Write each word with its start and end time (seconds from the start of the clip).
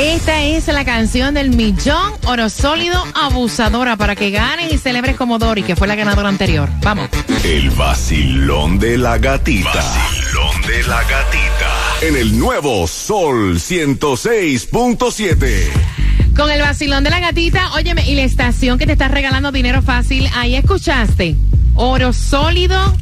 Esta 0.00 0.42
es 0.44 0.66
la 0.68 0.86
canción 0.86 1.34
del 1.34 1.50
millón 1.50 2.14
oro 2.24 2.48
sólido 2.48 3.04
abusadora 3.12 3.98
para 3.98 4.16
que 4.16 4.30
ganes 4.30 4.72
y 4.72 4.78
celebres 4.78 5.14
como 5.14 5.38
Dori, 5.38 5.62
que 5.62 5.76
fue 5.76 5.86
la 5.86 5.94
ganadora 5.94 6.30
anterior. 6.30 6.70
Vamos. 6.80 7.10
El 7.44 7.68
vacilón 7.68 8.78
de 8.78 8.96
la 8.96 9.18
gatita. 9.18 9.74
Vacilón 9.74 10.62
de 10.66 10.82
la 10.84 11.02
gatita. 11.02 11.98
En 12.00 12.16
el 12.16 12.38
nuevo 12.38 12.86
Sol 12.86 13.56
106.7. 13.56 15.70
Con 16.34 16.50
el 16.50 16.62
vacilón 16.62 17.04
de 17.04 17.10
la 17.10 17.20
gatita, 17.20 17.74
óyeme, 17.74 18.08
y 18.08 18.14
la 18.14 18.22
estación 18.22 18.78
que 18.78 18.86
te 18.86 18.92
está 18.92 19.08
regalando 19.08 19.52
dinero 19.52 19.82
fácil, 19.82 20.30
ahí 20.34 20.56
escuchaste. 20.56 21.36
Oro 21.74 22.14
sólido 22.14 22.96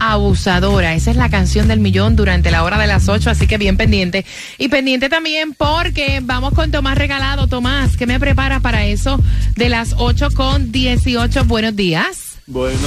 abusadora. 0.00 0.94
Esa 0.94 1.12
es 1.12 1.16
la 1.16 1.30
canción 1.30 1.68
del 1.68 1.78
millón 1.78 2.16
durante 2.16 2.50
la 2.50 2.64
hora 2.64 2.78
de 2.78 2.88
las 2.88 3.08
8, 3.08 3.30
así 3.30 3.46
que 3.46 3.58
bien 3.58 3.76
pendiente. 3.76 4.24
Y 4.58 4.68
pendiente 4.68 5.08
también 5.08 5.54
porque 5.54 6.20
vamos 6.22 6.54
con 6.54 6.72
Tomás 6.72 6.98
Regalado. 6.98 7.46
Tomás, 7.46 7.96
¿qué 7.96 8.06
me 8.06 8.18
prepara 8.18 8.58
para 8.58 8.84
eso 8.86 9.20
de 9.54 9.68
las 9.68 9.94
8 9.96 10.30
con 10.34 10.72
18? 10.72 11.44
Buenos 11.44 11.76
días. 11.76 12.38
Bueno, 12.46 12.78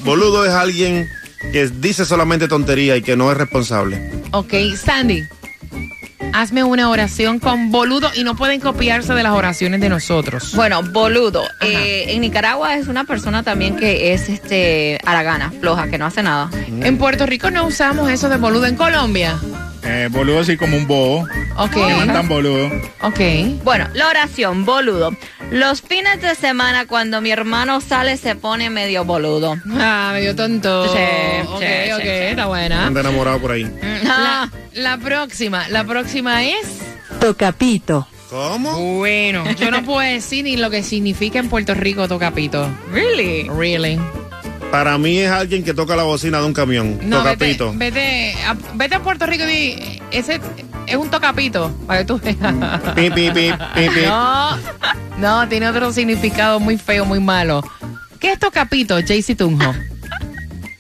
Boludo 0.05 0.47
es 0.47 0.53
alguien 0.53 1.07
que 1.53 1.69
dice 1.69 2.07
solamente 2.07 2.49
tontería 2.49 2.97
y 2.97 3.03
que 3.03 3.15
no 3.15 3.31
es 3.31 3.37
responsable. 3.37 4.11
Ok, 4.31 4.55
Sandy, 4.75 5.23
hazme 6.33 6.65
una 6.65 6.89
oración 6.89 7.41
con 7.41 7.71
boludo 7.71 8.11
y 8.15 8.25
no 8.25 8.35
pueden 8.35 8.59
copiarse 8.59 9.13
de 9.13 9.23
las 9.23 9.33
oraciones 9.33 9.83
de 9.83 9.91
nosotros. 9.91 10.55
Bueno, 10.55 10.83
boludo. 10.83 11.43
Eh, 11.61 12.07
en 12.09 12.23
Nicaragua 12.23 12.77
es 12.77 12.89
una 12.89 13.05
persona 13.05 13.43
también 13.43 13.77
que 13.77 14.15
es 14.15 14.31
este 14.31 14.99
aragana, 15.05 15.53
floja, 15.61 15.89
que 15.89 15.99
no 15.99 16.07
hace 16.07 16.23
nada. 16.23 16.51
En 16.83 16.97
Puerto 16.97 17.27
Rico 17.27 17.51
no 17.51 17.67
usamos 17.67 18.11
eso 18.11 18.31
de 18.31 18.39
boludo. 18.39 18.65
En 18.65 18.77
Colombia, 18.77 19.39
Eh, 19.83 20.09
boludo 20.11 20.41
así 20.41 20.57
como 20.57 20.77
un 20.77 20.87
bobo. 20.87 21.27
ok, 21.57 21.77
tan 22.07 22.29
boludo. 22.29 22.71
ok. 23.03 23.21
Bueno, 23.65 23.89
la 23.95 24.09
oración, 24.09 24.65
boludo. 24.65 25.17
Los 25.51 25.83
fines 25.83 26.21
de 26.23 26.35
semana 26.35 26.87
cuando 26.87 27.21
mi 27.21 27.31
hermano 27.31 27.81
sale 27.81 28.17
se 28.17 28.37
pone 28.37 28.71
medio 28.71 29.05
boludo. 29.05 29.57
Ah, 29.73 30.11
medio 30.13 30.37
tonto. 30.37 30.85
Sí, 30.93 30.99
ok, 31.49 31.61
sí, 31.61 31.93
ok, 31.93 32.03
sí. 32.03 32.09
está 32.09 32.47
buena. 32.47 32.87
Anda 32.87 33.01
enamorado 33.01 33.41
por 33.41 33.53
ahí. 33.53 33.71
La, 34.05 34.51
la 34.75 34.99
próxima, 34.99 35.69
la 35.69 35.85
próxima 35.85 36.45
es... 36.45 36.67
Tocapito. 37.21 38.07
¿Cómo? 38.31 38.99
Bueno, 38.99 39.45
yo 39.59 39.73
no 39.73 39.83
puedo 39.83 39.99
decir 40.01 40.45
ni 40.45 40.57
lo 40.57 40.71
que 40.71 40.85
significa 40.85 41.41
en 41.41 41.49
Puerto 41.49 41.75
Rico 41.75 42.07
tocapito. 42.07 42.69
Really? 42.93 43.49
Really. 43.49 43.99
Para 44.71 44.99
mí 44.99 45.19
es 45.19 45.31
alguien 45.31 45.65
que 45.65 45.75
toca 45.75 45.97
la 45.97 46.05
bocina 46.05 46.39
de 46.39 46.45
un 46.47 46.53
camión. 46.55 46.99
No, 47.03 47.25
vete, 47.25 47.55
Tocapito. 47.55 47.73
vete, 47.77 48.35
a, 48.47 48.57
vete 48.75 48.95
a 48.95 49.01
Puerto 49.01 49.27
Rico 49.27 49.45
y 49.45 49.47
di, 49.49 50.03
ese 50.13 50.41
es 50.87 50.97
un 50.97 51.11
tocapito, 51.11 51.75
para 51.87 52.01
que 52.01 52.05
tú 52.05 52.21
veas. 52.23 52.37
Pi, 52.95 53.11
pi, 53.11 53.31
pi, 53.33 53.53
pi, 53.75 53.89
pi. 53.89 54.01
No, 54.07 54.57
no, 55.19 55.49
tiene 55.49 55.69
otro 55.69 55.93
significado 55.93 56.61
muy 56.61 56.79
feo, 56.79 57.05
muy 57.05 57.19
malo. 57.21 57.63
¿Qué 58.21 58.33
es 58.33 58.39
tocapito, 58.39 58.97
Jaycee 59.05 59.35
Tunjo? 59.35 59.75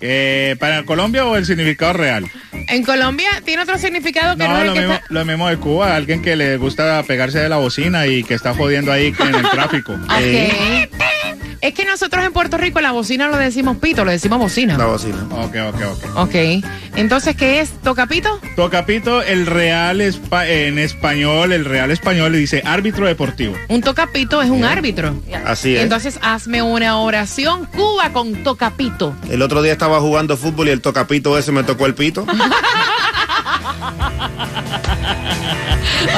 Eh, 0.02 0.56
¿Para 0.58 0.84
Colombia 0.84 1.26
o 1.26 1.36
el 1.36 1.44
significado 1.44 1.92
real? 1.92 2.24
En 2.68 2.84
Colombia 2.84 3.28
tiene 3.44 3.62
otro 3.64 3.76
significado 3.76 4.34
que 4.36 4.44
no, 4.44 4.50
No, 4.50 4.56
es 4.56 4.60
el 4.62 4.66
lo 4.68 4.72
que 4.74 4.80
mismo, 4.80 4.94
está... 4.94 5.06
lo 5.10 5.24
mismo 5.26 5.48
de 5.48 5.56
Cuba. 5.58 5.94
Alguien 5.96 6.22
que 6.22 6.36
le 6.36 6.56
gusta 6.56 7.02
pegarse 7.02 7.38
de 7.40 7.48
la 7.48 7.56
bocina 7.58 8.06
y 8.06 8.22
que 8.24 8.34
está 8.34 8.54
jodiendo 8.54 8.92
ahí 8.92 9.12
en 9.18 9.34
el 9.34 9.50
tráfico. 9.50 9.92
Ok. 9.92 10.90
Es 11.60 11.74
que 11.74 11.84
nosotros 11.84 12.24
en 12.24 12.32
Puerto 12.32 12.56
Rico 12.56 12.80
la 12.80 12.90
bocina 12.92 13.28
lo 13.28 13.36
decimos 13.36 13.76
pito, 13.76 14.02
lo 14.04 14.10
decimos 14.10 14.38
bocina. 14.38 14.78
La 14.78 14.86
bocina. 14.86 15.18
Ok, 15.30 15.56
ok, 15.68 15.82
ok. 15.92 16.16
Ok. 16.16 16.34
Entonces, 16.96 17.36
¿qué 17.36 17.60
es 17.60 17.70
tocapito? 17.82 18.40
Tocapito, 18.56 19.20
el 19.22 19.44
real 19.46 20.00
espa- 20.00 20.46
en 20.48 20.78
español, 20.78 21.52
el 21.52 21.66
real 21.66 21.90
español 21.90 22.32
le 22.32 22.38
dice 22.38 22.62
árbitro 22.64 23.06
deportivo. 23.06 23.54
Un 23.68 23.82
tocapito 23.82 24.40
es 24.40 24.48
un 24.48 24.64
árbitro. 24.64 25.14
Así 25.44 25.76
es. 25.76 25.82
Entonces, 25.82 26.18
hazme 26.22 26.62
una 26.62 26.96
oración 26.98 27.66
Cuba 27.66 28.10
con 28.10 28.42
tocapito. 28.42 29.14
El 29.30 29.42
otro 29.42 29.60
día 29.60 29.72
estaba 29.72 30.00
jugando 30.00 30.38
fútbol 30.38 30.68
y 30.68 30.70
el 30.70 30.80
tocapito 30.80 31.36
ese 31.36 31.52
me 31.52 31.62
tocó 31.62 31.84
el 31.84 31.94
pito. 31.94 32.24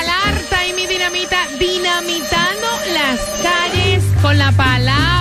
Dinamita, 1.11 1.45
dinamitando 1.59 2.67
las 2.93 3.19
calles 3.43 4.03
con 4.21 4.37
la 4.37 4.49
palabra 4.53 5.20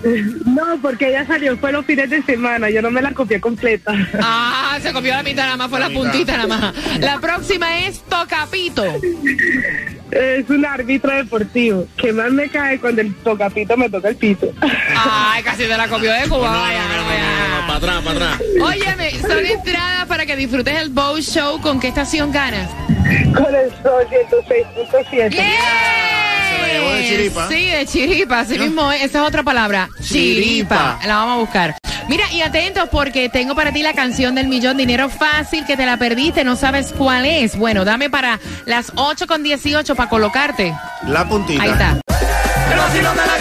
No, 0.50 0.78
porque 0.82 1.08
ella 1.08 1.26
salió 1.26 1.56
fue 1.56 1.72
los 1.72 1.86
fines 1.86 2.10
de 2.10 2.22
semana, 2.22 2.68
yo 2.70 2.82
no 2.82 2.90
me 2.90 3.00
la 3.00 3.12
copié 3.12 3.40
completa. 3.40 3.92
Ah, 4.20 4.78
se 4.82 4.92
copió 4.92 5.12
la 5.14 5.22
mitad 5.22 5.44
nada 5.44 5.56
más, 5.56 5.70
fue 5.70 5.80
la 5.80 5.88
puntita 5.90 6.36
nada 6.36 6.46
más. 6.58 6.74
La 7.00 7.18
próxima 7.18 7.78
es 7.78 8.02
Tocapito. 8.02 8.84
Es 10.10 10.50
un 10.50 10.66
árbitro 10.66 11.12
deportivo. 11.14 11.86
Que 11.96 12.12
más 12.12 12.30
me 12.32 12.48
cae 12.48 12.78
cuando 12.80 13.00
el 13.00 13.14
tocapito 13.16 13.76
me 13.76 13.88
toca 13.88 14.08
el 14.08 14.16
pito. 14.16 14.52
Ay, 14.60 15.42
casi 15.44 15.62
te 15.62 15.68
la 15.76 15.88
copió 15.88 16.12
de 16.12 16.28
Cuba. 16.28 16.50
vaya, 16.50 16.82
No, 16.88 16.96
no, 16.96 17.04
vaya. 17.08 17.22
no, 17.48 17.60
no, 17.60 17.66
para 17.66 17.76
atrás, 17.78 18.02
para 18.02 18.16
atrás. 18.34 18.42
Óyeme, 18.60 19.10
son 19.20 19.46
entradas 19.46 20.06
para 20.06 20.26
que 20.26 20.34
disfrutes 20.36 20.74
el 20.80 20.90
Bow 20.90 21.16
Show. 21.20 21.60
¿Con 21.60 21.78
qué 21.80 21.88
estación 21.88 22.32
ganas? 22.32 22.68
Con 23.34 23.54
el 23.54 23.70
sol 23.82 24.04
106.7. 24.10 25.30
¡Yeah! 25.30 26.19
De 26.72 27.08
chiripa. 27.08 27.48
Sí, 27.48 27.66
de 27.66 27.86
chiripa, 27.86 28.40
así 28.40 28.58
mismo 28.58 28.90
es. 28.92 29.02
Esa 29.02 29.22
es 29.22 29.28
otra 29.28 29.42
palabra. 29.42 29.88
Chiripa. 30.02 30.98
Chiripa. 30.98 30.98
La 31.06 31.16
vamos 31.16 31.34
a 31.34 31.38
buscar. 31.38 31.76
Mira, 32.08 32.24
y 32.32 32.42
atentos 32.42 32.88
porque 32.90 33.28
tengo 33.28 33.54
para 33.54 33.72
ti 33.72 33.82
la 33.82 33.92
canción 33.92 34.34
del 34.34 34.48
millón, 34.48 34.76
dinero 34.76 35.08
fácil, 35.08 35.64
que 35.64 35.76
te 35.76 35.86
la 35.86 35.96
perdiste, 35.96 36.42
no 36.42 36.56
sabes 36.56 36.92
cuál 36.96 37.24
es. 37.24 37.56
Bueno, 37.56 37.84
dame 37.84 38.10
para 38.10 38.40
las 38.66 38.92
8 38.96 39.26
con 39.28 39.44
18 39.44 39.94
para 39.94 40.08
colocarte. 40.08 40.74
La 41.06 41.28
puntita. 41.28 41.62
Ahí 41.62 41.70
está. 41.70 42.00
El 42.70 42.78
vacilón 42.78 43.16
de 43.16 43.26
la 43.26 43.38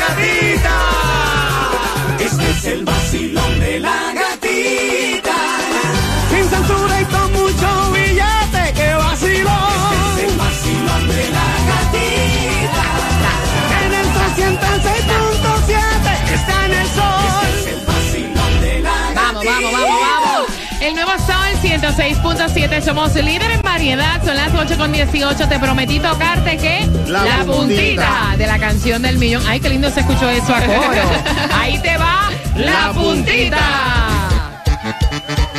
El 20.89 20.95
nuevo 20.95 21.12
Sol 21.19 21.36
106.7, 21.62 22.81
somos 22.81 23.13
líder 23.13 23.51
en 23.51 23.62
variedad, 23.62 24.25
son 24.25 24.36
las 24.36 24.51
8 24.51 24.75
con 24.75 24.91
18. 24.91 25.47
Te 25.47 25.59
prometí 25.59 26.00
tocarte 26.00 26.57
que 26.57 26.89
La 27.06 27.44
puntita. 27.45 28.33
de 28.36 28.47
la 28.47 28.57
canción 28.57 29.03
del 29.03 29.19
millón. 29.19 29.44
Ay, 29.47 29.59
qué 29.59 29.69
lindo 29.69 29.91
se 29.91 30.00
escuchó 30.00 30.27
eso 30.27 30.51
a 30.51 30.62
coro. 30.62 30.80
Ahí 31.53 31.77
te 31.77 31.95
va 31.95 32.31
la, 32.56 32.88
La 32.88 32.91
puntita. 32.94 33.57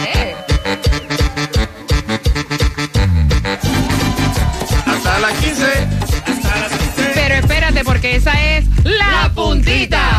Eh. 0.05 0.35
Hasta 4.85 5.19
las 5.21 5.33
15. 5.39 5.67
Pero 7.15 7.35
espérate, 7.37 7.85
porque 7.85 8.17
esa 8.17 8.33
es 8.33 8.60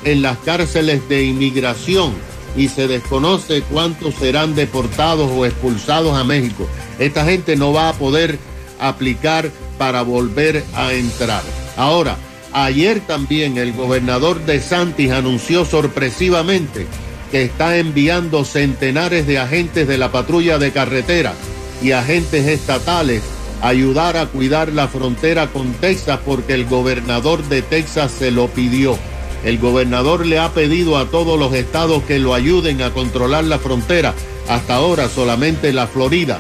en 0.04 0.20
las 0.20 0.36
cárceles 0.38 1.08
de 1.08 1.24
inmigración 1.24 2.12
y 2.56 2.68
se 2.68 2.88
desconoce 2.88 3.62
cuántos 3.62 4.14
serán 4.16 4.54
deportados 4.54 5.30
o 5.30 5.46
expulsados 5.46 6.16
a 6.16 6.24
México. 6.24 6.68
Esta 6.98 7.24
gente 7.24 7.56
no 7.56 7.72
va 7.72 7.88
a 7.88 7.94
poder 7.94 8.38
aplicar 8.78 9.50
para 9.82 10.02
volver 10.02 10.62
a 10.76 10.92
entrar. 10.92 11.42
Ahora, 11.76 12.16
ayer 12.52 13.00
también 13.00 13.58
el 13.58 13.72
gobernador 13.72 14.38
de 14.46 14.60
Santis 14.60 15.10
anunció 15.10 15.64
sorpresivamente 15.64 16.86
que 17.32 17.42
está 17.42 17.78
enviando 17.78 18.44
centenares 18.44 19.26
de 19.26 19.40
agentes 19.40 19.88
de 19.88 19.98
la 19.98 20.12
patrulla 20.12 20.58
de 20.58 20.70
carretera 20.70 21.34
y 21.82 21.90
agentes 21.90 22.46
estatales 22.46 23.24
a 23.60 23.70
ayudar 23.70 24.16
a 24.16 24.26
cuidar 24.26 24.68
la 24.68 24.86
frontera 24.86 25.48
con 25.48 25.72
Texas 25.72 26.20
porque 26.24 26.54
el 26.54 26.66
gobernador 26.66 27.42
de 27.48 27.62
Texas 27.62 28.12
se 28.16 28.30
lo 28.30 28.46
pidió. 28.46 28.96
El 29.44 29.58
gobernador 29.58 30.24
le 30.26 30.38
ha 30.38 30.50
pedido 30.50 30.96
a 30.96 31.06
todos 31.06 31.40
los 31.40 31.52
estados 31.54 32.04
que 32.04 32.20
lo 32.20 32.34
ayuden 32.34 32.82
a 32.82 32.92
controlar 32.92 33.42
la 33.42 33.58
frontera. 33.58 34.14
Hasta 34.48 34.76
ahora 34.76 35.08
solamente 35.08 35.72
la 35.72 35.88
Florida 35.88 36.38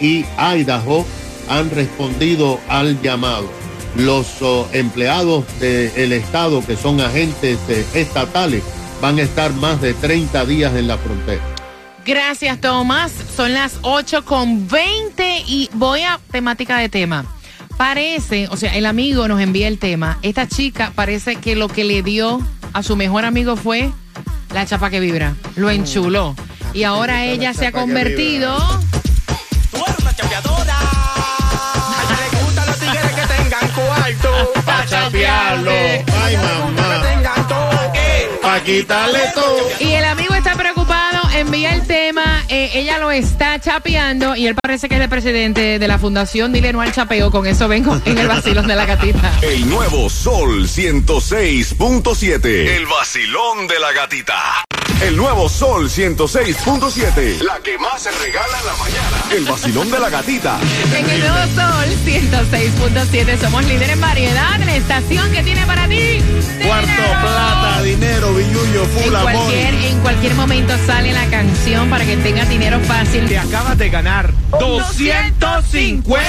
y 0.00 0.24
Idaho 0.38 1.04
han 1.48 1.70
respondido 1.70 2.60
al 2.68 3.00
llamado. 3.02 3.48
Los 3.96 4.42
oh, 4.42 4.68
empleados 4.72 5.44
del 5.60 6.12
Estado, 6.12 6.64
que 6.64 6.76
son 6.76 7.00
agentes 7.00 7.58
eh, 7.68 7.86
estatales, 7.94 8.62
van 9.00 9.18
a 9.18 9.22
estar 9.22 9.52
más 9.54 9.80
de 9.80 9.94
30 9.94 10.44
días 10.44 10.74
en 10.74 10.88
la 10.88 10.98
frontera. 10.98 11.42
Gracias, 12.04 12.60
Tomás. 12.60 13.12
Son 13.36 13.52
las 13.52 13.78
8 13.82 14.24
con 14.24 14.66
20 14.68 15.44
y 15.46 15.68
voy 15.74 16.02
a 16.02 16.18
temática 16.30 16.78
de 16.78 16.88
tema. 16.88 17.24
Parece, 17.76 18.48
o 18.50 18.56
sea, 18.56 18.74
el 18.74 18.86
amigo 18.86 19.28
nos 19.28 19.40
envía 19.40 19.68
el 19.68 19.78
tema. 19.78 20.18
Esta 20.22 20.48
chica 20.48 20.92
parece 20.94 21.36
que 21.36 21.54
lo 21.54 21.68
que 21.68 21.84
le 21.84 22.02
dio 22.02 22.40
a 22.72 22.82
su 22.82 22.96
mejor 22.96 23.24
amigo 23.24 23.56
fue 23.56 23.92
la 24.54 24.66
chapa 24.66 24.90
que 24.90 25.00
vibra. 25.00 25.34
Lo 25.56 25.70
enchuló. 25.70 26.34
Y 26.72 26.84
ahora 26.84 27.24
ella 27.24 27.54
se 27.54 27.66
ha 27.66 27.72
convertido. 27.72 28.56
Tú 29.70 29.84
eres 29.86 29.98
una 30.00 30.14
chapeadora. 30.14 30.77
Chapearlo. 34.88 35.70
Ay, 35.70 36.36
mamá. 36.36 37.02
Que 37.02 37.08
tengan 37.08 37.48
toque. 37.48 38.38
Pa' 38.42 38.60
quitarle 38.60 39.20
todo. 39.34 39.68
Y 39.80 39.92
el 39.92 40.04
amigo 40.04 40.34
está 40.34 40.54
preocupado, 40.54 41.28
envía 41.34 41.74
el 41.74 41.86
tema, 41.86 42.44
eh, 42.48 42.70
ella 42.74 42.98
lo 42.98 43.10
está 43.10 43.60
chapeando 43.60 44.36
y 44.36 44.46
él 44.46 44.54
parece 44.54 44.88
que 44.88 44.96
es 44.96 45.00
el 45.00 45.08
presidente 45.08 45.78
de 45.78 45.88
la 45.88 45.98
fundación 45.98 46.52
Dile 46.52 46.72
no 46.72 46.80
al 46.80 46.92
chapeo. 46.92 47.30
Con 47.30 47.46
eso 47.46 47.68
vengo 47.68 48.00
en 48.04 48.18
el 48.18 48.28
vacilón 48.28 48.66
de 48.66 48.76
la 48.76 48.86
gatita. 48.86 49.32
El 49.42 49.68
nuevo 49.68 50.08
Sol 50.08 50.66
106.7. 50.68 52.44
El 52.46 52.86
vacilón 52.86 53.66
de 53.68 53.78
la 53.80 53.92
gatita. 53.92 54.64
El 55.00 55.16
nuevo 55.16 55.48
Sol 55.48 55.88
106.7. 55.88 57.40
La 57.42 57.60
que 57.60 57.78
más 57.78 58.02
se 58.02 58.10
regala 58.10 58.58
en 58.58 58.66
la 58.66 58.74
mañana. 58.74 59.24
El 59.30 59.44
vacilón 59.44 59.88
de 59.92 60.00
la 60.00 60.10
gatita. 60.10 60.58
En 60.92 61.08
el 61.08 61.20
nuevo 61.20 61.38
Sol 61.54 61.86
106.7 62.04 63.38
somos 63.38 63.64
líderes 63.66 63.90
en 63.90 64.00
variedad, 64.00 64.58
la 64.58 64.74
estación 64.74 65.30
que 65.30 65.44
tiene 65.44 65.64
para 65.66 65.88
ti. 65.88 66.18
Cuarto, 66.64 67.02
plata, 67.20 67.82
dinero, 67.82 68.34
billullo, 68.34 68.82
En 68.84 68.90
full 68.90 69.14
amor. 69.14 69.32
cualquier, 69.32 69.74
en 69.74 70.00
cualquier 70.00 70.34
momento 70.34 70.74
sale 70.86 71.12
la 71.12 71.26
canción 71.26 71.88
para 71.90 72.04
que 72.04 72.16
tengas 72.16 72.48
dinero 72.48 72.80
fácil. 72.80 73.26
Te 73.26 73.38
acabas 73.38 73.78
de 73.78 73.88
ganar 73.90 74.32
250 74.58 76.28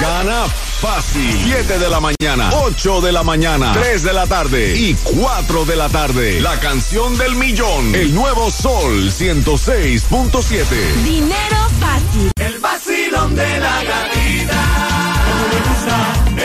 Gana 0.00 0.46
fácil. 0.80 1.40
7 1.44 1.78
de 1.78 1.88
la 1.88 2.00
mañana, 2.00 2.50
8 2.52 3.00
de 3.00 3.12
la 3.12 3.22
mañana, 3.22 3.72
3 3.74 4.02
de 4.02 4.12
la 4.12 4.26
tarde 4.26 4.74
y 4.76 4.94
4 4.94 5.64
de 5.64 5.76
la 5.76 5.88
tarde. 5.88 6.40
La 6.40 6.58
canción 6.58 7.16
del 7.18 7.36
millón. 7.36 7.94
El 7.94 8.14
nuevo 8.14 8.50
Sol 8.50 9.10
106.7. 9.10 10.64
Dinero 11.04 11.68
fácil. 11.78 12.32
El 12.40 12.58
vacilón 12.58 13.34
de 13.36 13.60
la 13.60 13.84
gatita. 13.84 14.21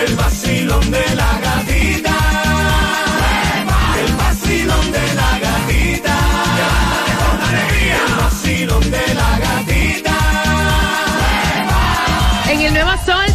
El 0.07 0.15
vacilón 0.15 0.89
de 0.89 1.15
la 1.15 1.39
gatita. 1.39 2.15
El 4.05 4.15
vacilón 4.15 4.91
de 4.91 5.13
la 5.19 5.39
gatita. 5.45 6.15
con 7.19 7.41
alegría. 7.49 7.97
El 8.07 8.15
vacilón 8.15 8.91
de 8.91 9.13
la 9.13 9.39
gatita. 9.39 10.15
En 12.49 12.61
el 12.61 12.73
nuevo 12.73 12.91
Sol 13.05 13.27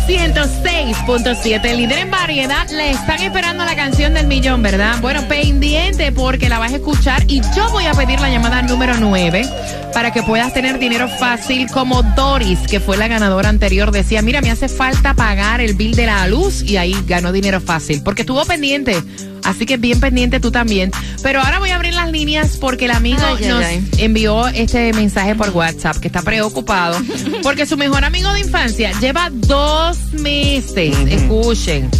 106.7, 0.93 1.75
líder 1.75 1.99
en 1.99 2.11
variedad, 2.11 2.69
le 2.71 2.91
están 2.91 3.21
esperando 3.23 3.65
la 3.65 3.75
canción 3.75 4.15
del 4.15 4.27
millón, 4.27 4.63
¿verdad? 4.63 5.01
Bueno, 5.01 5.27
pendiente 5.27 6.13
porque 6.13 6.49
la 6.49 6.59
vas 6.59 6.73
a 6.73 6.77
escuchar 6.77 7.25
y 7.29 7.41
yo 7.57 7.71
voy 7.71 7.87
a 7.87 7.93
pedir 7.93 8.21
la 8.21 8.31
llamada 8.31 8.63
número 8.63 8.95
9 8.99 9.49
para 9.95 10.13
que 10.13 10.23
puedas 10.23 10.53
tener 10.53 10.79
dinero 10.79 11.09
fácil 11.09 11.67
como 11.71 12.03
Doris, 12.03 12.61
que 12.61 12.81
fue 12.81 12.97
la 12.97 13.09
ganadora 13.09 13.49
anterior, 13.49 13.91
decía, 13.91 14.23
mira, 14.23 14.41
me 14.41 14.51
hace 14.51 14.69
falta 14.69 15.15
pagar 15.15 15.61
el 15.61 15.75
bill 15.75 15.95
de 15.95 16.07
la 16.07 16.27
luz 16.27 16.63
y 16.63 16.77
ahí 16.77 16.95
ganó 17.07 17.33
dinero 17.33 17.61
fácil, 17.61 18.03
porque 18.03 18.23
estuvo 18.23 18.45
pendiente. 18.45 18.97
Así 19.45 19.67
que 19.67 19.77
bien 19.77 20.01
pendiente 20.01 20.41
tú 20.41 20.51
también. 20.51 20.91
Pero 21.23 21.41
ahora 21.41 21.59
voy 21.59 21.71
a 21.71 21.77
abrir 21.77 21.95
las 21.95 22.11
líneas 22.11 22.57
porque 22.59 22.85
el 22.87 22.93
amigo 22.93 23.21
Ay, 23.25 23.45
nos 23.47 23.65
ay. 23.65 23.89
envió 23.99 24.47
este 24.49 24.93
mensaje 24.93 25.35
por 25.35 25.51
WhatsApp 25.51 25.97
que 25.99 26.09
está 26.09 26.23
preocupado 26.23 26.99
porque 27.43 27.67
su 27.67 27.77
mejor 27.77 28.05
amigo 28.05 28.33
de 28.33 28.41
infancia 28.41 28.93
lleva 29.01 29.31
dos 29.33 29.99
meses, 30.13 30.97
escuchen, 31.09 31.91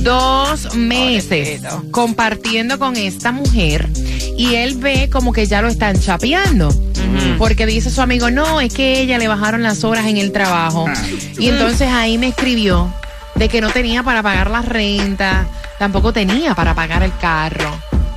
dos 0.00 0.74
meses 0.74 1.62
compartiendo 1.90 2.78
con 2.78 2.96
esta 2.96 3.32
mujer 3.32 3.88
y 4.36 4.54
él 4.54 4.76
ve 4.76 5.08
como 5.10 5.32
que 5.32 5.46
ya 5.46 5.62
lo 5.62 5.68
están 5.68 5.98
chapeando. 6.00 6.68
Porque 7.38 7.66
dice 7.66 7.90
su 7.90 8.00
amigo, 8.00 8.30
no, 8.30 8.60
es 8.60 8.72
que 8.72 9.00
ella 9.00 9.18
le 9.18 9.28
bajaron 9.28 9.62
las 9.62 9.84
horas 9.84 10.06
en 10.06 10.16
el 10.16 10.32
trabajo. 10.32 10.86
Y 11.38 11.48
entonces 11.48 11.88
ahí 11.88 12.18
me 12.18 12.28
escribió 12.28 12.92
de 13.34 13.48
que 13.48 13.60
no 13.60 13.70
tenía 13.70 14.02
para 14.02 14.22
pagar 14.22 14.50
la 14.50 14.62
renta, 14.62 15.46
tampoco 15.78 16.12
tenía 16.12 16.54
para 16.54 16.74
pagar 16.74 17.02
el 17.02 17.16
carro, 17.18 17.70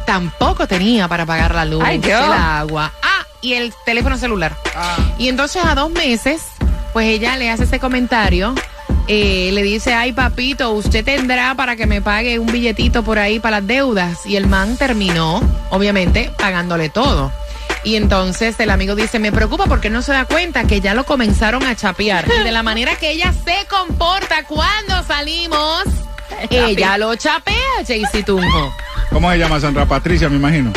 tampoco 0.06 0.68
tenía 0.68 1.08
para 1.08 1.26
pagar 1.26 1.54
la 1.56 1.66
luz, 1.66 1.84
Ay, 1.86 2.02
el 2.04 2.12
agua, 2.14 2.92
ah, 3.02 3.26
y 3.42 3.54
el 3.54 3.74
teléfono 3.86 4.18
celular. 4.18 4.56
Y 5.18 5.30
entonces 5.30 5.64
a 5.66 5.76
dos 5.76 5.90
meses, 5.92 6.44
pues 6.94 7.08
ella 7.08 7.38
le 7.38 7.50
hace 7.50 7.64
ese 7.64 7.80
comentario. 7.80 8.56
eh, 9.08 9.52
le 9.54 9.64
dice, 9.64 9.94
ay 9.94 10.12
papito, 10.12 10.72
usted 10.72 11.04
tendrá 11.06 11.56
para 11.56 11.76
que 11.76 11.86
me 11.86 12.02
pague 12.02 12.40
un 12.40 12.48
billetito 12.48 13.04
por 13.04 13.20
ahí 13.20 13.40
para 13.40 13.60
las 13.60 13.68
deudas. 13.68 14.26
Y 14.26 14.36
el 14.36 14.48
man 14.48 14.76
terminó, 14.78 15.42
obviamente, 15.70 16.32
pagándole 16.38 16.90
todo. 16.90 17.32
Y 17.84 17.96
entonces 17.96 18.60
el 18.60 18.70
amigo 18.70 18.96
dice, 18.96 19.18
me 19.20 19.32
preocupa 19.32 19.66
porque 19.66 19.90
no 19.90 20.02
se 20.02 20.12
da 20.12 20.26
cuenta 20.26 20.66
que 20.66 20.82
ya 20.82 20.94
lo 20.94 21.06
comenzaron 21.06 21.64
a 21.64 21.74
chapear. 21.76 22.26
Y 22.28 22.44
de 22.44 22.52
la 22.52 22.64
manera 22.72 22.96
que 22.98 23.12
ella 23.12 23.34
se 23.46 23.66
comporta 23.68 24.44
cuando 24.44 25.04
salimos, 25.04 25.84
ella 26.50 26.98
lo 26.98 27.16
chapea, 27.16 27.56
Jaycee 27.86 28.24
Tunjo. 28.24 28.74
¿Cómo 29.10 29.32
se 29.32 29.38
llama 29.38 29.60
Sandra 29.60 29.86
Patricia, 29.86 30.30
me 30.30 30.36
imagino? 30.38 30.74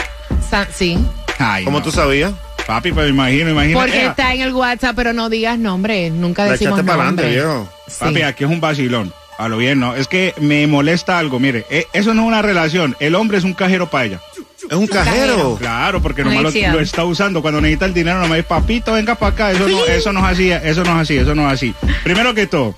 Sa- 0.48 0.68
sí, 0.72 0.98
Ay, 1.38 1.64
¿Cómo 1.64 1.78
no. 1.78 1.84
tú 1.84 1.90
sabías? 1.90 2.32
Papi, 2.66 2.92
pues 2.92 3.06
me 3.06 3.10
imagino, 3.10 3.50
imagino. 3.50 3.78
porque 3.78 4.06
está 4.06 4.34
en 4.34 4.42
el 4.42 4.52
WhatsApp, 4.54 4.94
pero 4.94 5.12
no 5.12 5.28
digas 5.28 5.58
nombre, 5.58 6.10
nunca 6.10 6.44
La 6.44 6.52
decimos 6.52 6.74
echaste 6.78 6.86
para 6.86 7.02
adelante, 7.02 7.22
nombre. 7.22 7.40
viejo. 7.40 7.68
Sí. 7.88 7.96
Papi, 8.00 8.22
aquí 8.22 8.44
es 8.44 8.50
un 8.50 8.60
vacilón. 8.60 9.12
A 9.38 9.48
lo 9.48 9.56
bien, 9.56 9.80
¿no? 9.80 9.96
Es 9.96 10.06
que 10.06 10.34
me 10.38 10.66
molesta 10.66 11.18
algo. 11.18 11.40
Mire, 11.40 11.64
eh, 11.70 11.86
eso 11.94 12.12
no 12.12 12.22
es 12.22 12.28
una 12.28 12.42
relación. 12.42 12.94
El 13.00 13.14
hombre 13.14 13.38
es 13.38 13.44
un 13.44 13.54
cajero 13.54 13.88
para 13.88 14.04
ella. 14.04 14.20
Es 14.68 14.76
un 14.76 14.86
cajero. 14.86 15.56
Claro, 15.58 16.02
porque 16.02 16.22
nomás 16.22 16.42
lo, 16.54 16.78
está 16.78 17.04
usando. 17.04 17.40
Cuando 17.40 17.58
necesita 17.62 17.86
el 17.86 17.94
dinero, 17.94 18.20
nomás 18.20 18.36
dice, 18.36 18.48
papito, 18.48 18.92
venga 18.92 19.14
para 19.14 19.32
acá. 19.32 19.50
Eso 19.52 19.66
no, 19.66 19.86
eso 19.86 20.12
no 20.12 20.20
es 20.20 20.32
así, 20.34 20.50
eso 20.50 20.84
no 20.84 20.90
es 20.96 21.00
así, 21.00 21.16
eso 21.16 21.34
no 21.34 21.46
es 21.48 21.54
así. 21.54 21.74
Primero 22.04 22.34
que 22.34 22.46
todo, 22.46 22.74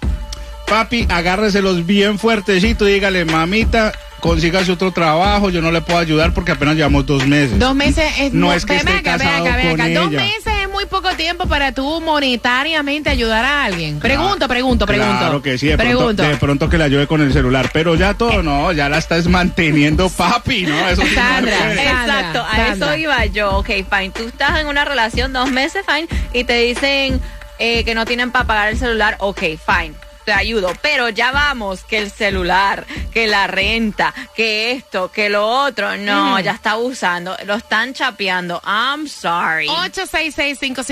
papi, 0.66 1.06
agárreselos 1.08 1.86
bien 1.86 2.18
fuertecito 2.18 2.88
y 2.88 2.94
dígale, 2.94 3.24
mamita, 3.24 3.92
consígase 4.20 4.72
otro 4.72 4.92
trabajo, 4.92 5.50
yo 5.50 5.60
no 5.60 5.70
le 5.72 5.80
puedo 5.80 5.98
ayudar 5.98 6.32
porque 6.32 6.52
apenas 6.52 6.76
llevamos 6.76 7.04
dos 7.06 7.26
meses. 7.26 7.58
Dos 7.58 7.74
meses 7.74 8.04
es 8.18 8.32
No 8.32 8.46
mu- 8.46 8.52
es 8.52 8.64
que 8.64 8.76
esté 8.76 8.92
acá, 8.92 9.18
casado 9.18 9.46
acá, 9.46 9.56
ven 9.56 9.70
con 9.70 9.80
acá. 9.80 9.92
Dos 10.00 10.10
meses 10.12 10.52
es 10.62 10.70
muy 10.70 10.86
poco 10.86 11.10
tiempo 11.10 11.46
para 11.46 11.72
tú 11.72 12.00
monetariamente 12.00 13.10
ayudar 13.10 13.44
a 13.44 13.64
alguien. 13.64 13.98
Pregunto, 14.00 14.48
pregunto, 14.48 14.86
pregunto. 14.86 15.18
Claro 15.18 15.42
que 15.42 15.58
sí, 15.58 15.66
de 15.66 15.76
pronto, 15.76 16.22
de 16.22 16.36
pronto 16.36 16.68
que 16.68 16.78
la 16.78 16.84
ayude 16.84 17.06
con 17.06 17.20
el 17.20 17.32
celular, 17.32 17.68
pero 17.72 17.94
ya 17.96 18.14
todo 18.14 18.42
no, 18.42 18.72
ya 18.72 18.88
la 18.88 18.98
estás 18.98 19.26
manteniendo 19.26 20.08
papi, 20.08 20.62
¿no? 20.66 20.88
Eso 20.88 21.02
sí 21.02 21.08
no 21.14 21.20
Sandra, 21.20 21.72
Exacto, 21.74 22.40
a 22.40 22.56
Sandra. 22.56 22.72
eso 22.88 22.96
iba 22.96 23.26
yo. 23.26 23.58
Ok, 23.58 23.66
fine. 23.90 24.10
Tú 24.10 24.22
estás 24.28 24.58
en 24.60 24.66
una 24.68 24.84
relación 24.84 25.32
dos 25.32 25.50
meses, 25.50 25.84
fine, 25.86 26.08
y 26.32 26.44
te 26.44 26.54
dicen 26.58 27.20
eh, 27.58 27.84
que 27.84 27.94
no 27.94 28.04
tienen 28.06 28.30
para 28.30 28.46
pagar 28.46 28.68
el 28.68 28.78
celular. 28.78 29.16
Ok, 29.18 29.40
fine. 29.40 29.94
Te 30.24 30.32
ayudo, 30.32 30.72
pero 30.82 31.08
ya 31.08 31.32
vamos, 31.32 31.82
que 31.84 31.98
el 31.98 32.10
celular, 32.10 32.86
que 33.12 33.26
la 33.26 33.46
renta, 33.48 34.14
que 34.36 34.70
esto, 34.72 35.10
que 35.10 35.28
lo 35.28 35.46
otro, 35.46 35.96
no, 35.96 36.38
ya 36.38 36.52
está 36.52 36.72
abusando, 36.72 37.36
lo 37.44 37.54
están 37.56 37.92
chapeando. 37.92 38.60
I'm 38.64 39.08
sorry. 39.08 39.66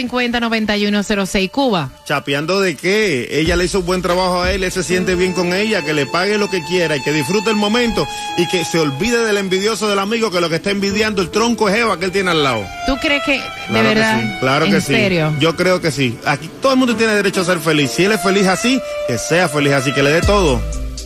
866-550-9106 0.00 1.50
Cuba. 1.50 1.90
¿Chapeando 2.04 2.60
de 2.60 2.76
qué? 2.76 3.28
Ella 3.40 3.56
le 3.56 3.64
hizo 3.64 3.80
un 3.80 3.87
buen 3.87 4.02
trabajo 4.02 4.42
a 4.42 4.52
él, 4.52 4.64
él 4.64 4.72
se 4.72 4.82
siente 4.82 5.14
bien 5.14 5.32
con 5.32 5.52
ella, 5.52 5.82
que 5.82 5.92
le 5.92 6.06
pague 6.06 6.38
lo 6.38 6.50
que 6.50 6.62
quiera 6.64 6.96
y 6.96 7.02
que 7.02 7.12
disfrute 7.12 7.50
el 7.50 7.56
momento 7.56 8.06
y 8.37 8.46
que 8.49 8.64
se 8.64 8.78
olvide 8.78 9.25
del 9.25 9.37
envidioso 9.37 9.88
del 9.88 9.99
amigo 9.99 10.30
que 10.30 10.40
lo 10.40 10.49
que 10.49 10.56
está 10.56 10.70
envidiando 10.70 11.22
el 11.22 11.30
tronco 11.30 11.68
es 11.68 11.76
Eva 11.76 11.99
que 11.99 12.06
él 12.06 12.12
tiene 12.12 12.30
al 12.30 12.42
lado. 12.42 12.66
¿Tú 12.87 12.96
crees 13.00 13.22
que, 13.25 13.32
de 13.32 13.40
Claro 13.68 13.88
verdad? 13.88 14.20
que 14.20 14.26
sí, 14.26 14.32
claro 14.40 14.64
¿En 14.66 14.72
que 14.72 14.80
sí. 14.80 14.94
serio? 14.94 15.32
Yo 15.38 15.56
creo 15.56 15.80
que 15.80 15.90
sí. 15.90 16.18
Aquí 16.26 16.50
todo 16.60 16.72
el 16.72 16.78
mundo 16.78 16.96
tiene 16.96 17.14
derecho 17.14 17.42
a 17.42 17.44
ser 17.44 17.58
feliz. 17.60 17.90
Si 17.90 18.04
él 18.04 18.12
es 18.12 18.22
feliz 18.22 18.46
así, 18.46 18.80
que 19.06 19.18
sea 19.28 19.48
feliz 19.48 19.72
así, 19.72 19.92
que 19.92 20.02
le 20.02 20.12
dé 20.12 20.20
todo. 20.22 20.60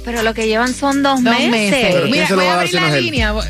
Pero 0.04 0.22
lo 0.22 0.34
que 0.34 0.46
llevan 0.46 0.72
son 0.74 1.02
dos, 1.02 1.22
Dos 1.22 1.34
meses. 1.34 1.50
meses. 1.50 1.86
Pero 1.88 2.00
¿quién 2.02 2.10
Mira, 2.12 2.26
se 2.26 2.32
lo 2.32 2.36
voy 2.38 2.46
va 2.46 2.52
a 2.52 2.56
dar 2.56 2.66
abrir 2.66 2.70
si 2.70 2.76
no 2.76 2.82
la 2.82 2.88
es 2.88 2.94
él? 2.98 3.04
línea. 3.04 3.32
Voy- 3.32 3.44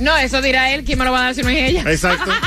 No, 0.00 0.16
eso 0.16 0.40
dirá 0.42 0.72
él. 0.72 0.84
¿Quién 0.84 0.98
me 0.98 1.04
lo 1.04 1.12
va 1.12 1.20
a 1.20 1.24
dar 1.24 1.34
si 1.34 1.42
no 1.42 1.48
es 1.50 1.70
ella? 1.70 1.82
Exacto. 1.90 2.30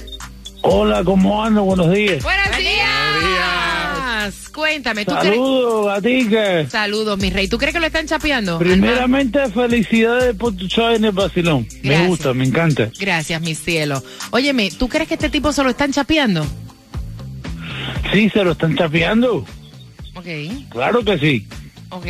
Hola, 0.64 1.04
¿cómo 1.04 1.44
ando? 1.44 1.64
Buenos 1.64 1.92
días. 1.92 2.24
Buenos 2.24 2.44
días. 2.46 2.47
Cuéntame, 4.58 5.06
¿tú 5.06 5.14
crees? 5.20 5.36
Saludos, 5.36 5.86
gatica. 5.86 6.68
Saludos, 6.68 7.20
mi 7.20 7.30
rey. 7.30 7.48
¿Tú 7.48 7.60
crees 7.60 7.76
que 7.76 7.80
lo 7.80 7.86
están 7.86 8.08
chapeando? 8.08 8.58
Primeramente, 8.58 9.48
felicidades 9.52 10.36
por 10.36 10.56
tu 10.56 10.66
show 10.68 10.96
en 10.96 11.06
el 11.06 11.12
vacilón. 11.12 11.68
Me 11.84 12.08
gusta, 12.08 12.34
me 12.34 12.44
encanta. 12.44 12.90
Gracias, 13.00 13.40
mi 13.40 13.54
cielo. 13.54 14.02
Óyeme, 14.32 14.72
¿tú 14.72 14.90
crees 14.90 15.08
que 15.08 15.14
este 15.14 15.30
tipo 15.30 15.54
se 15.54 15.62
lo 15.64 15.70
están 15.70 15.92
chapeando? 15.94 16.44
Sí, 18.12 18.32
se 18.32 18.44
lo 18.44 18.54
están 18.54 18.76
chapeando. 18.76 19.46
Ok, 20.16 20.26
Claro 20.72 21.06
que 21.06 21.20
sí. 21.20 21.48
ok. 21.92 22.08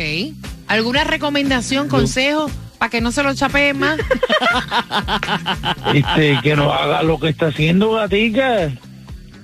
¿Alguna 0.68 1.04
recomendación, 1.04 1.88
consejo 1.88 2.50
para 2.78 2.88
que 2.88 3.02
no 3.02 3.12
se 3.12 3.22
lo 3.24 3.34
chapeen 3.34 3.78
más? 3.78 3.98
Este, 5.94 6.38
que 6.42 6.56
no 6.56 6.72
haga 6.72 7.02
lo 7.02 7.20
que 7.20 7.28
está 7.28 7.48
haciendo, 7.48 7.92
gatica. 7.92 8.72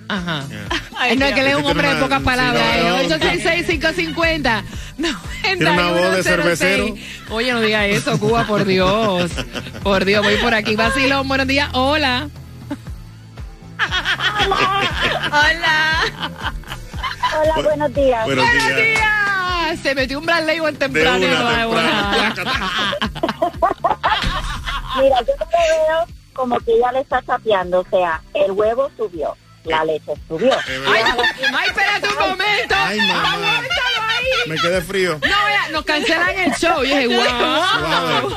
Ajá. 0.08 0.44
Ay, 0.98 1.16
no, 1.16 1.26
es 1.26 1.34
que 1.34 1.40
él 1.40 1.46
es 1.48 1.56
un 1.56 1.64
hombre 1.64 1.88
de 1.94 2.00
pocas 2.00 2.18
sí, 2.20 2.24
palabras. 2.24 2.64
no, 2.82 2.98
¿eh? 2.98 3.08
no. 3.08 3.16
866-550. 3.16 4.64
Tiene 5.42 5.70
una 5.70 5.90
voz 5.90 6.16
de 6.16 6.22
cervecero. 6.22 6.94
Oye, 7.30 7.52
no 7.52 7.60
diga 7.60 7.86
eso, 7.86 8.18
Cuba, 8.18 8.44
por 8.46 8.64
Dios. 8.64 9.30
Por 9.82 10.04
Dios, 10.04 10.24
voy 10.24 10.36
por 10.36 10.54
aquí. 10.54 10.76
Vacilón, 10.76 11.26
buenos 11.28 11.46
días. 11.46 11.68
Hola. 11.72 12.28
Hola. 15.26 16.00
Hola, 17.36 17.54
buenos 17.62 17.94
días. 17.94 18.24
Buenos 18.24 18.44
Buenos 18.46 18.76
días. 18.76 18.76
días. 18.76 19.80
Se 19.82 19.94
metió 19.94 20.18
un 20.18 20.26
Brad 20.26 20.44
Label 20.46 20.76
temprano. 20.78 21.18
De 21.18 21.26
una, 21.26 21.64
no 21.66 22.34
temprano. 22.34 22.66
Mira, 24.96 25.16
yo 25.20 25.32
no 25.38 25.44
lo 25.44 25.46
veo 25.50 26.06
como 26.34 26.58
que 26.60 26.72
ella 26.76 26.92
le 26.92 27.00
está 27.00 27.22
chapeando. 27.22 27.80
O 27.80 27.86
sea, 27.90 28.22
el 28.34 28.52
huevo 28.52 28.90
subió, 28.96 29.36
la 29.64 29.84
leche 29.84 30.12
subió. 30.28 30.52
Ay, 30.52 31.02
ay, 31.52 31.68
espérate 31.68 32.08
un 32.08 32.18
momento. 32.30 32.74
Ay, 32.76 32.98
mamá. 33.00 33.58
Ahí. 34.08 34.26
Me 34.48 34.56
quedé 34.56 34.80
frío. 34.82 35.12
No, 35.14 35.20
vea, 35.20 35.68
nos 35.72 35.84
cancelan 35.84 36.38
el 36.38 36.52
show. 36.54 36.82
Yo 36.82 36.96
dije, 36.96 37.08
wow. 37.08 37.26
Suave. 37.26 38.36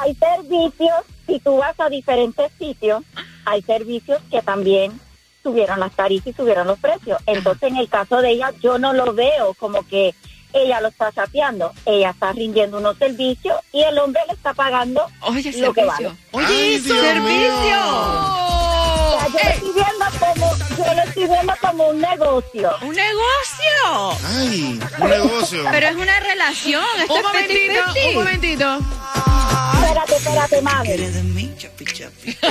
Hay 0.00 0.14
servicios, 0.14 0.94
si 1.26 1.38
tú 1.40 1.56
vas 1.58 1.78
a 1.78 1.88
diferentes 1.88 2.50
sitios, 2.58 3.02
hay 3.44 3.62
servicios 3.62 4.20
que 4.30 4.42
también 4.42 4.98
subieron 5.42 5.80
las 5.80 5.92
tarifas 5.92 6.28
y 6.28 6.32
subieron 6.32 6.66
los 6.66 6.78
precios. 6.78 7.18
Entonces, 7.26 7.70
en 7.70 7.76
el 7.76 7.88
caso 7.88 8.20
de 8.20 8.30
ella, 8.30 8.52
yo 8.62 8.78
no 8.78 8.92
lo 8.92 9.12
veo 9.12 9.54
como 9.54 9.86
que 9.86 10.14
ella 10.54 10.80
lo 10.80 10.88
está 10.88 11.10
chapeando. 11.12 11.72
Ella 11.86 12.10
está 12.10 12.32
rindiendo 12.32 12.78
unos 12.78 12.96
servicios 12.98 13.56
y 13.72 13.82
el 13.82 13.98
hombre 13.98 14.22
le 14.28 14.34
está 14.34 14.54
pagando 14.54 15.06
Oye, 15.22 15.50
lo 15.60 15.72
que 15.72 15.84
vale. 15.84 16.04
servicio. 16.08 16.26
Oye, 16.32 16.46
Ay, 16.48 16.74
eso. 16.74 16.94
Dios 16.94 17.14
mío. 17.16 17.58
O 17.58 17.62
sea, 17.62 18.41
yo 19.32 19.38
lo 19.44 19.50
estoy 19.50 19.72
viendo 19.74 20.04
como, 20.18 20.56
yo 20.76 20.94
lo 20.94 21.02
estoy 21.02 21.26
viendo 21.26 21.54
como 21.60 21.88
un 21.88 22.00
negocio. 22.00 22.70
Un 22.82 22.94
negocio. 22.94 24.18
Ay, 24.28 24.80
un 24.98 25.08
negocio. 25.08 25.64
Pero 25.70 25.86
es 25.88 25.96
una 25.96 26.20
relación. 26.20 26.84
Esto 27.00 27.14
Un 27.14 27.18
es 27.18 27.24
momentito, 27.24 27.80
50-50. 27.94 28.08
un 28.08 28.14
momentito. 28.14 28.78
Espérate, 29.82 30.16
espérate, 30.16 30.62
mami. 30.62 30.88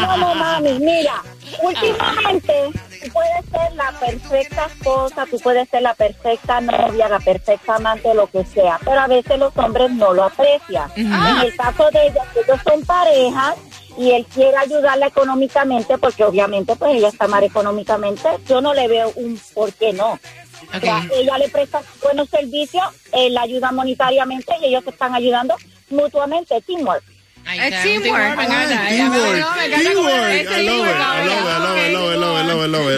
No, 0.00 0.16
no, 0.16 0.34
mami, 0.34 0.78
mira, 0.78 1.22
últimamente 1.62 2.70
tú 3.06 3.12
puedes 3.12 3.44
ser 3.50 3.72
la 3.74 3.92
perfecta 3.92 4.66
esposa, 4.66 5.26
tú 5.30 5.38
puedes 5.38 5.68
ser 5.68 5.82
la 5.82 5.94
perfecta 5.94 6.60
novia, 6.60 7.08
la 7.08 7.20
perfecta 7.20 7.76
amante, 7.76 8.14
lo 8.14 8.26
que 8.26 8.44
sea, 8.44 8.78
pero 8.84 9.00
a 9.00 9.06
veces 9.06 9.38
los 9.38 9.56
hombres 9.56 9.90
no 9.92 10.12
lo 10.12 10.24
aprecian. 10.24 10.90
En 10.96 11.12
el 11.12 11.56
caso 11.56 11.90
de 11.90 12.06
ella, 12.08 12.22
ellos 12.34 12.60
son 12.64 12.84
parejas 12.84 13.56
y 13.98 14.10
él 14.10 14.26
quiere 14.32 14.56
ayudarla 14.56 15.06
económicamente, 15.06 15.98
porque 15.98 16.24
obviamente 16.24 16.76
pues 16.76 16.96
ella 16.96 17.08
está 17.08 17.28
mal 17.28 17.44
económicamente, 17.44 18.28
yo 18.46 18.60
no 18.60 18.74
le 18.74 18.88
veo 18.88 19.12
un 19.16 19.40
por 19.54 19.72
qué 19.72 19.92
no. 19.92 20.18
O 20.74 20.80
sea, 20.80 21.06
ella 21.12 21.38
le 21.38 21.48
presta 21.48 21.82
buenos 22.02 22.28
servicios, 22.28 22.84
él 23.12 23.34
la 23.34 23.42
ayuda 23.42 23.72
monetariamente 23.72 24.52
y 24.60 24.66
ellos 24.66 24.84
se 24.84 24.90
están 24.90 25.14
ayudando 25.14 25.54
mutuamente, 25.90 26.60
teamwork. 26.62 27.04
Es 27.46 27.62
está, 27.62 27.82
teamwork, 27.82 28.36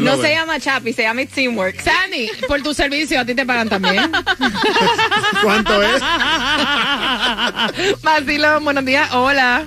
no, 0.00 0.16
se 0.22 0.30
llama 0.30 0.58
Chapi, 0.58 0.92
se 0.94 1.02
llama 1.02 1.26
Teamwork. 1.26 1.80
Sandy, 1.82 2.30
por 2.46 2.62
tu 2.62 2.72
servicio 2.72 3.20
a 3.20 3.26
ti 3.26 3.34
te 3.34 3.44
pagan 3.44 3.68
también. 3.68 4.10
¿Cuánto 5.42 5.82
es? 5.82 6.00
Vacilón, 8.02 8.64
buenos 8.64 8.86
días. 8.86 9.12
Hola. 9.12 9.66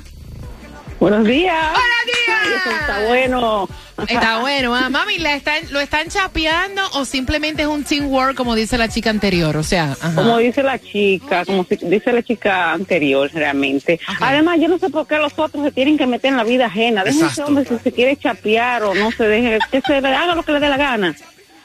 Buenos 1.02 1.26
días. 1.26 1.56
Buenos 1.72 2.62
Eso 2.62 2.70
está 2.80 2.98
días. 3.00 3.10
bueno. 3.10 3.70
Está 4.08 4.40
bueno, 4.40 4.76
ah. 4.76 4.88
mami, 4.92 5.18
¿la 5.18 5.34
están, 5.36 5.64
¿lo 5.72 5.80
están 5.80 6.10
chapeando 6.10 6.80
o 6.94 7.06
simplemente 7.06 7.64
es 7.64 7.68
un 7.68 7.84
teamwork 7.84 8.36
como 8.36 8.54
dice 8.54 8.78
la 8.78 8.88
chica 8.88 9.10
anterior? 9.10 9.58
O 9.58 9.64
sea, 9.64 9.94
ajá. 10.00 10.14
Como 10.14 10.38
dice 10.38 10.62
la 10.62 10.78
chica, 10.78 11.44
como 11.44 11.64
si- 11.66 11.78
dice 11.78 12.14
la 12.14 12.22
chica 12.22 12.72
anterior, 12.72 13.32
realmente. 13.34 14.00
Además, 14.20 14.60
yo 14.60 14.68
no 14.68 14.78
sé 14.78 14.90
por 14.92 15.08
qué 15.08 15.18
los 15.18 15.34
otros 15.38 15.64
se 15.66 15.72
tienen 15.72 15.98
que 15.98 16.06
meter 16.06 16.30
en 16.32 16.38
la 16.38 16.44
vida 16.44 16.68
ajena. 16.68 17.02
Exacto. 17.04 17.46
hombre 17.46 17.66
si 17.66 17.80
se 17.80 17.92
quiere 17.92 18.16
chapear 18.16 18.84
o 18.84 18.94
no 18.94 19.12
se 19.12 19.24
deje, 19.24 19.58
que 19.72 19.82
se 19.82 19.96
haga 19.96 20.36
lo 20.36 20.44
que 20.44 20.52
le 20.52 20.60
dé 20.60 20.70
la 20.70 20.78
gana. 20.78 21.16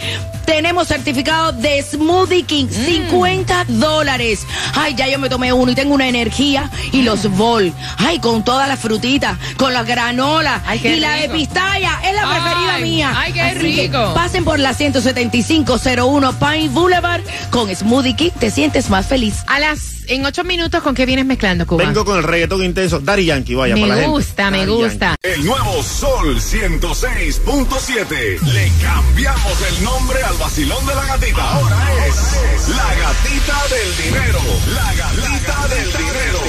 tenemos 0.45 0.89
certificado 0.89 1.53
de 1.53 1.81
Smoothie 1.81 2.43
King, 2.43 2.65
Mm. 2.65 2.85
50 3.09 3.65
dólares. 3.69 4.45
Ay, 4.75 4.93
ya 4.93 5.07
yo 5.07 5.17
me 5.17 5.29
tomé 5.29 5.53
uno 5.53 5.71
y 5.71 5.75
tengo 5.75 5.93
una 5.93 6.09
energía. 6.09 6.69
Y 6.91 7.03
los 7.03 7.31
bol, 7.31 7.71
ay, 7.97 8.19
con 8.19 8.43
todas 8.43 8.67
las 8.67 8.77
frutitas, 8.77 9.37
con 9.55 9.71
la 9.71 9.83
granola 9.83 10.61
Ay, 10.65 10.79
qué 10.79 10.97
y 10.97 10.99
la 10.99 11.13
de 11.13 11.21
rico. 11.27 11.33
pistaya, 11.35 11.97
es 12.03 12.13
la 12.13 12.21
preferida 12.29 12.75
Ay, 12.75 12.83
mía. 12.83 13.13
ay, 13.15 13.31
qué 13.31 13.41
Así 13.41 13.73
que 13.73 13.81
rico. 13.83 14.13
pasen 14.13 14.43
por 14.43 14.59
la 14.59 14.73
17501 14.73 16.33
Pine 16.39 16.69
Boulevard 16.69 17.21
con 17.49 17.73
Smoothie 17.73 18.15
King, 18.15 18.31
te 18.37 18.51
sientes 18.51 18.89
más 18.89 19.05
feliz. 19.05 19.35
A 19.47 19.59
las, 19.59 19.79
en 20.07 20.25
ocho 20.25 20.43
minutos, 20.43 20.81
¿con 20.83 20.93
qué 20.93 21.05
vienes 21.05 21.25
mezclando, 21.25 21.65
Cuba? 21.65 21.85
Vengo 21.85 22.03
con 22.03 22.17
el 22.17 22.23
reggaetón 22.23 22.63
intenso. 22.63 22.99
Daddy 22.99 23.25
Yankee, 23.25 23.55
vaya, 23.55 23.75
para 23.75 23.87
la 23.87 23.95
me 23.95 24.01
gente. 24.01 24.11
gusta, 24.17 24.51
me 24.51 24.65
gusta. 24.65 25.15
El 25.23 25.45
nuevo 25.45 25.81
Sol 25.93 26.39
106.7. 26.39 28.39
Le 28.41 28.71
cambiamos 28.81 29.61
el 29.69 29.83
nombre 29.83 30.23
al 30.23 30.35
vacilón 30.37 30.83
de 30.87 30.95
la 30.95 31.05
gatita. 31.05 31.53
Ahora 31.53 31.77
es 32.07 32.39
la 32.69 32.95
gatita 32.95 33.61
del 33.69 33.95
dinero. 34.03 34.39
La 34.73 34.91
gatita 34.95 35.67
del 35.67 35.91
dinero. 35.91 36.39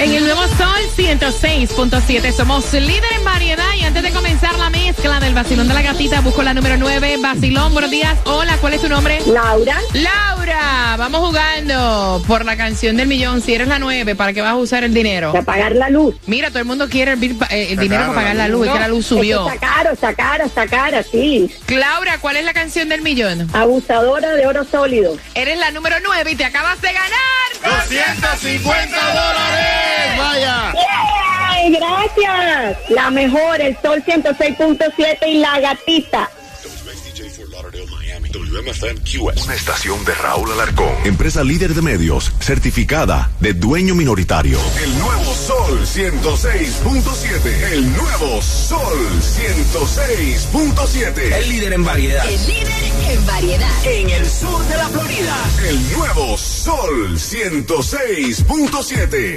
En 0.00 0.12
el 0.12 0.24
nuevo 0.24 0.42
Sol 0.48 0.82
106.7 0.96 2.32
somos 2.32 2.72
líder 2.72 3.12
en 3.16 3.22
variedad 3.24 3.72
y 3.78 3.84
antes 3.84 4.02
de 4.02 4.10
comenzar 4.10 4.58
la 4.58 4.68
mezcla 4.68 5.20
del 5.20 5.34
vacilón 5.34 5.68
de 5.68 5.74
la 5.74 5.82
gatita 5.82 6.20
busco 6.20 6.42
la 6.42 6.52
número 6.52 6.76
9, 6.76 7.18
vacilón, 7.22 7.72
buenos 7.72 7.92
días. 7.92 8.18
Hola, 8.24 8.56
¿cuál 8.60 8.74
es 8.74 8.80
tu 8.80 8.88
nombre? 8.88 9.20
Laura, 9.26 9.78
Laura, 9.92 10.96
vamos 10.98 11.20
jugando 11.20 12.20
por 12.26 12.44
la 12.44 12.56
canción 12.56 12.96
del 12.96 13.06
millón. 13.06 13.40
Si 13.40 13.54
eres 13.54 13.68
la 13.68 13.78
9, 13.78 14.16
¿para 14.16 14.32
qué 14.32 14.40
vas 14.40 14.50
a 14.50 14.56
usar 14.56 14.82
el 14.82 14.92
dinero? 14.92 15.30
para 15.30 15.44
pagar 15.44 15.76
la 15.76 15.90
luz. 15.90 16.16
Mira, 16.26 16.48
todo 16.48 16.58
el 16.58 16.64
mundo 16.64 16.88
quiere 16.88 17.12
el, 17.12 17.22
eh, 17.22 17.68
el 17.70 17.78
dinero 17.78 18.02
para 18.02 18.14
pagar 18.14 18.23
la 18.24 18.34
la 18.34 18.48
luz. 18.48 18.66
es 18.66 18.72
que 18.72 18.78
la 18.78 18.88
luz 18.88 19.06
subió. 19.06 19.48
Está 19.48 19.66
caro, 19.66 19.90
está 19.92 20.14
caro, 20.14 20.44
está 20.44 20.66
cara, 20.66 21.02
sí. 21.02 21.54
Laura, 21.68 22.18
¿cuál 22.20 22.36
es 22.36 22.44
la 22.44 22.52
canción 22.52 22.88
del 22.88 23.02
millón? 23.02 23.48
Abusadora 23.54 24.32
de 24.34 24.46
oro 24.46 24.64
sólido. 24.64 25.16
Eres 25.34 25.58
la 25.58 25.70
número 25.70 25.96
9 26.02 26.30
y 26.30 26.36
te 26.36 26.44
acabas 26.44 26.80
de 26.80 26.88
ganar. 26.92 27.80
250 27.84 28.96
dólares, 28.96 30.18
vaya. 30.18 30.72
¡Ay, 31.48 31.72
gracias! 31.72 32.78
La 32.90 33.10
mejor, 33.10 33.60
el 33.60 33.76
Sol 33.82 34.02
106.7 34.04 35.18
y 35.26 35.38
la 35.38 35.60
gatita. 35.60 36.30
Una 38.56 38.70
estación 39.54 40.04
de 40.04 40.14
Raúl 40.14 40.52
Alarcón. 40.52 40.94
Empresa 41.04 41.42
líder 41.42 41.74
de 41.74 41.82
medios, 41.82 42.30
certificada 42.38 43.32
de 43.40 43.52
dueño 43.52 43.96
minoritario. 43.96 44.60
El 44.80 44.96
nuevo 44.98 45.34
Sol 45.34 45.80
106.7. 45.80 47.72
El 47.72 47.92
nuevo 47.96 48.40
Sol 48.40 48.96
106.7. 49.20 51.32
El 51.32 51.48
líder 51.48 51.72
en 51.72 51.84
variedad. 51.84 52.24
El 52.28 52.46
líder 52.46 52.72
en 53.10 53.26
variedad. 53.26 53.86
En 53.86 54.10
el 54.10 54.24
sur 54.24 54.64
de 54.66 54.76
la 54.76 54.88
Florida. 54.88 55.36
El 55.68 55.92
nuevo 55.92 56.38
Sol 56.38 57.16
106.7. 57.16 59.36